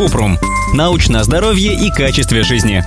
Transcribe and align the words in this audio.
Купрум. 0.00 0.38
Научное 0.72 1.22
здоровье 1.24 1.74
и 1.74 1.90
качестве 1.90 2.42
жизни. 2.42 2.82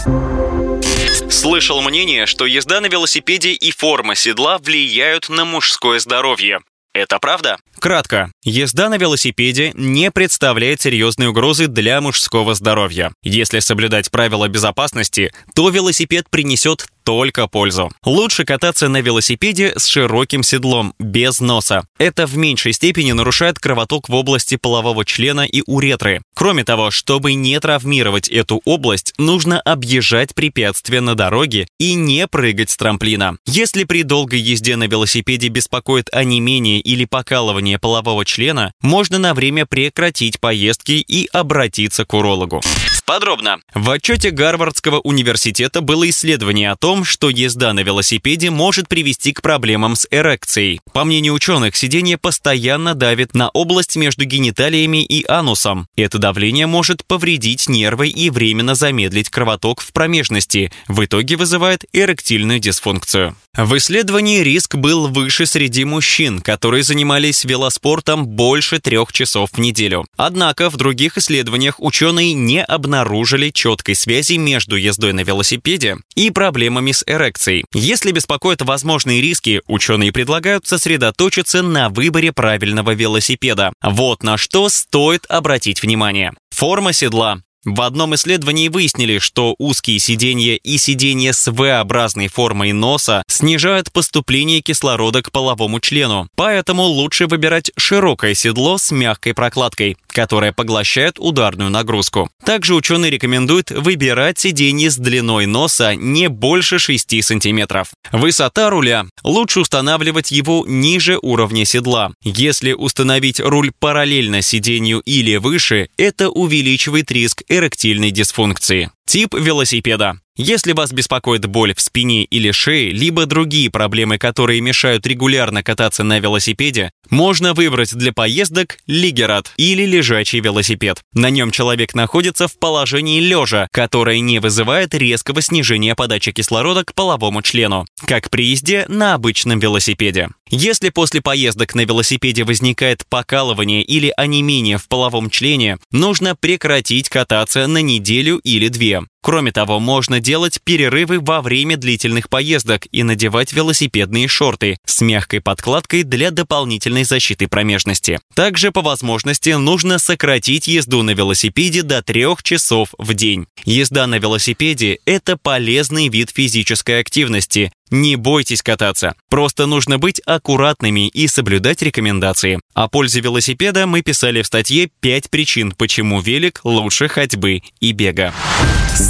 Слышал 1.30 1.80
мнение, 1.84 2.26
что 2.26 2.48
езда 2.48 2.82
на 2.82 2.88
велосипеде 2.88 3.52
и 3.52 3.70
форма 3.70 4.16
седла 4.16 4.58
влияют 4.58 5.30
на 5.30 5.46
мужское 5.46 6.00
здоровье. 6.00 6.62
Это 6.92 7.20
правда? 7.20 7.58
Кратко. 7.78 8.32
Езда 8.44 8.90
на 8.90 8.98
велосипеде 8.98 9.74
не 9.76 10.10
представляет 10.10 10.82
серьезной 10.82 11.28
угрозы 11.28 11.68
для 11.68 12.02
мужского 12.02 12.56
здоровья. 12.56 13.12
Если 13.22 13.60
соблюдать 13.60 14.10
правила 14.10 14.48
безопасности, 14.48 15.32
то 15.54 15.70
велосипед 15.70 16.30
принесет 16.32 16.88
только 17.04 17.48
пользу. 17.48 17.92
Лучше 18.04 18.46
кататься 18.46 18.88
на 18.90 19.02
велосипеде 19.02 19.74
с 19.78 19.86
широким 19.86 20.44
седлом, 20.44 20.94
без 21.00 21.40
носа. 21.40 21.86
Это 21.98 22.26
в 22.26 22.38
меньшей 22.38 22.74
степени 22.74 23.12
нарушает 23.12 23.60
кровоток 23.60 24.10
в 24.10 24.16
области 24.16 24.58
полового 24.58 25.06
члена 25.06 25.46
и 25.46 25.62
уретры. 25.66 26.22
Кроме 26.36 26.64
того, 26.64 26.92
чтобы 26.92 27.34
не 27.34 27.60
травмировать 27.60 28.28
эту 28.28 28.62
область, 28.66 29.14
нужно 29.18 29.60
объезжать 29.62 30.34
препятствия 30.36 31.02
на 31.02 31.16
дороге 31.16 31.68
и 31.80 31.94
не 31.94 32.28
прыгать 32.28 32.70
с 32.70 32.78
трамплина. 32.78 33.38
Если 33.46 33.84
при 33.84 34.04
долгой 34.04 34.40
езде 34.40 34.76
на 34.76 34.86
велосипеде 34.86 35.50
беспокоит 35.50 36.10
онемение 36.12 36.80
или 36.80 37.06
покалывание 37.06 37.80
полового 37.80 38.26
члена, 38.26 38.72
можно 38.82 39.20
на 39.20 39.34
время 39.34 39.66
прекратить 39.66 40.40
поездки 40.40 40.94
и 40.94 41.28
обратиться 41.32 42.06
к 42.06 42.14
урологу. 42.14 42.62
Подробно. 43.06 43.60
В 43.74 43.90
отчете 43.90 44.30
Гарвардского 44.32 45.00
университета 45.00 45.82
было 45.82 46.10
исследование 46.10 46.72
о 46.72 46.78
том, 46.78 46.93
что 47.04 47.30
езда 47.30 47.74
на 47.74 47.80
велосипеде 47.80 48.52
может 48.52 48.88
привести 48.88 49.34
к 49.34 49.42
проблемам 49.42 49.96
с 49.96 50.08
эрекцией. 50.12 50.80
По 50.94 51.04
мнению 51.04 51.34
ученых, 51.34 51.76
сидение 51.76 52.20
постоянно 52.20 52.94
давит 52.94 53.34
на 53.34 53.50
область 53.50 53.96
между 53.96 54.26
гениталиями 54.26 55.04
и 55.04 55.26
анусом. 55.28 55.88
Это 55.96 56.20
давление 56.20 56.68
может 56.68 57.04
повредить 57.06 57.68
нервы 57.68 58.10
и 58.10 58.30
временно 58.30 58.76
замедлить 58.76 59.30
кровоток 59.30 59.82
в 59.82 59.92
промежности, 59.92 60.72
в 60.88 61.04
итоге 61.04 61.36
вызывает 61.36 61.86
эректильную 61.92 62.60
дисфункцию. 62.60 63.36
В 63.56 63.78
исследовании 63.78 64.40
риск 64.40 64.76
был 64.76 65.08
выше 65.08 65.46
среди 65.46 65.86
мужчин, 65.86 66.42
которые 66.42 66.84
занимались 66.84 67.46
велоспортом 67.46 68.26
больше 68.26 68.80
трех 68.80 69.14
часов 69.14 69.52
в 69.54 69.60
неделю. 69.60 70.06
Однако 70.18 70.70
в 70.70 70.78
других 70.78 71.18
исследованиях 71.18 71.80
ученые 71.80 72.34
не 72.34 72.64
обнаружили 72.64 73.52
четкой 73.52 73.96
связи 73.96 74.38
между 74.38 74.76
ездой 74.76 75.14
на 75.14 75.22
велосипеде 75.22 75.98
и 76.16 76.32
проблемами 76.32 76.83
с 76.92 77.04
эрекцией. 77.08 77.64
Если 77.74 78.12
беспокоят 78.12 78.62
возможные 78.62 79.22
риски, 79.22 79.62
ученые 79.68 80.12
предлагают 80.12 80.68
сосредоточиться 80.68 81.62
на 81.62 81.90
выборе 81.90 82.34
правильного 82.34 82.92
велосипеда. 82.92 83.72
Вот 83.82 84.24
на 84.24 84.38
что 84.38 84.68
стоит 84.70 85.26
обратить 85.30 85.82
внимание. 85.82 86.34
Форма 86.50 86.92
седла. 86.92 87.42
В 87.66 87.80
одном 87.82 88.14
исследовании 88.16 88.68
выяснили, 88.68 89.20
что 89.20 89.56
узкие 89.58 89.98
сиденья 89.98 90.56
и 90.56 90.78
сиденья 90.78 91.32
с 91.32 91.50
V-образной 91.50 92.28
формой 92.28 92.74
носа 92.74 93.24
снижают 93.28 93.92
поступление 93.94 94.60
кислорода 94.60 95.22
к 95.22 95.32
половому 95.32 95.80
члену. 95.80 96.28
Поэтому 96.36 96.84
лучше 96.84 97.26
выбирать 97.26 97.72
широкое 97.78 98.34
седло 98.34 98.78
с 98.78 98.92
мягкой 98.92 99.34
прокладкой, 99.34 99.98
которая 100.08 100.52
поглощает 100.52 101.20
ударную 101.20 101.70
нагрузку. 101.70 102.30
Также 102.46 102.76
ученые 102.76 103.12
рекомендуют 103.12 103.72
выбирать 103.72 104.40
сиденье 104.40 104.92
с 104.92 104.98
длиной 104.98 105.46
носа 105.46 105.96
не 105.96 106.28
больше 106.28 106.80
6 106.80 107.24
см. 107.24 107.86
Высота 108.12 108.70
руля. 108.70 109.06
Лучше 109.24 109.62
устанавливать 109.62 110.32
его 110.32 110.66
ниже 110.68 111.18
уровня 111.22 111.64
седла. 111.64 112.12
Если 112.24 112.74
установить 112.74 113.40
руль 113.40 113.72
параллельно 113.80 114.42
сиденью 114.42 115.00
или 115.00 115.38
выше, 115.38 115.88
это 115.98 116.30
увеличивает 116.30 117.10
риск 117.10 117.44
эректильной 117.54 118.12
дисфункции. 118.12 118.90
Тип 119.06 119.36
велосипеда. 119.36 120.18
Если 120.36 120.72
вас 120.72 120.92
беспокоит 120.92 121.46
боль 121.46 121.76
в 121.76 121.80
спине 121.80 122.24
или 122.24 122.50
шее, 122.50 122.92
либо 122.92 123.28
другие 123.28 123.70
проблемы, 123.70 124.18
которые 124.18 124.62
мешают 124.62 125.06
регулярно 125.06 125.62
кататься 125.62 126.04
на 126.04 126.20
велосипеде, 126.20 126.90
можно 127.12 127.54
выбрать 127.54 127.94
для 127.94 128.12
поездок 128.12 128.80
лигерат 128.88 129.52
или 129.58 129.86
лежачий 129.86 130.40
велосипед. 130.40 131.02
На 131.14 131.30
нем 131.30 131.52
человек 131.52 131.94
находится 131.94 132.48
в 132.48 132.58
положении 132.58 133.20
лежа, 133.20 133.68
которое 133.72 134.22
не 134.22 134.40
вызывает 134.40 134.96
резкого 134.96 135.44
снижения 135.44 135.94
подачи 135.94 136.32
кислорода 136.32 136.84
к 136.84 136.96
половому 136.96 137.44
члену, 137.44 137.86
как 138.08 138.32
при 138.32 138.46
езде 138.46 138.86
на 138.88 139.14
обычном 139.14 139.60
велосипеде. 139.60 140.30
Если 140.50 140.90
после 140.90 141.22
поездок 141.22 141.76
на 141.76 141.82
велосипеде 141.82 142.44
возникает 142.44 143.06
покалывание 143.08 143.84
или 143.84 144.14
онемение 144.18 144.78
в 144.78 144.88
половом 144.88 145.30
члене, 145.30 145.78
нужно 145.92 146.36
прекратить 146.36 147.10
кататься 147.10 147.68
на 147.68 147.80
неделю 147.84 148.38
или 148.38 148.68
две 148.68 148.93
семье. 148.94 149.08
Кроме 149.24 149.54
того, 149.54 149.80
можно 149.80 150.20
делать 150.20 150.60
перерывы 150.66 151.22
во 151.22 151.42
время 151.42 151.78
длительных 151.78 152.28
поездок 152.28 152.88
и 152.92 153.04
надевать 153.04 153.54
велосипедные 153.54 154.28
шорты 154.28 154.76
с 154.86 155.00
мягкой 155.00 155.40
подкладкой 155.40 156.04
для 156.04 156.30
дополнительной 156.30 157.06
защиты 157.06 157.48
промежности. 157.48 158.20
Также 158.36 158.74
по 158.74 158.82
возможности 158.82 159.52
нужно 159.52 159.98
сократить 159.98 160.68
езду 160.68 161.04
на 161.04 161.12
велосипеде 161.12 161.84
до 161.84 162.04
3 162.04 162.26
часов 162.44 162.90
в 162.98 163.14
день. 163.14 163.46
Езда 163.64 164.08
на 164.08 164.20
велосипеде– 164.20 165.00
это 165.06 165.38
полезный 165.38 166.10
вид 166.10 166.30
физической 166.30 167.00
активности, 167.00 167.72
не 167.94 168.16
бойтесь 168.16 168.64
кататься. 168.64 169.14
Просто 169.30 169.68
нужно 169.68 170.00
быть 170.00 170.20
аккуратными 170.26 171.08
и 171.08 171.28
соблюдать 171.28 171.82
рекомендации. 171.82 172.60
О 172.74 172.88
пользе 172.90 173.22
велосипеда 173.22 173.86
мы 173.86 174.02
писали 174.02 174.42
в 174.42 174.48
статье 174.48 174.90
«5 175.02 175.30
причин, 175.30 175.72
почему 175.72 176.20
велик 176.20 176.60
лучше 176.64 177.08
ходьбы 177.08 177.62
и 177.80 177.92
бега». 177.92 178.34